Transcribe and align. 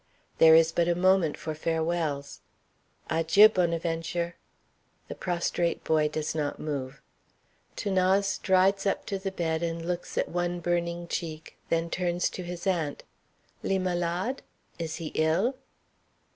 There 0.39 0.55
is 0.55 0.71
but 0.71 0.87
a 0.87 0.95
moment 0.95 1.37
for 1.37 1.53
farewells. 1.53 2.39
"Adjieu, 3.07 3.49
Bonaventure." 3.49 4.35
The 5.07 5.13
prostrate 5.13 5.83
boy 5.83 6.07
does 6.07 6.33
not 6.33 6.57
move. 6.59 7.03
'Thanase 7.75 8.25
strides 8.25 8.87
up 8.87 9.05
to 9.05 9.19
the 9.19 9.29
bed 9.31 9.61
and 9.61 9.85
looks 9.85 10.17
at 10.17 10.27
one 10.27 10.59
burning 10.59 11.07
cheek, 11.07 11.55
then 11.69 11.91
turns 11.91 12.31
to 12.31 12.41
his 12.41 12.65
aunt. 12.65 13.03
"Li 13.61 13.77
malade?" 13.77 14.39
"Is 14.79 14.95
he 14.95 15.09
ill?" 15.13 15.55